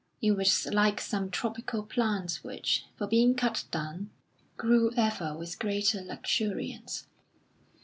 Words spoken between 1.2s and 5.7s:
tropical plant which, for being cut down, grew ever with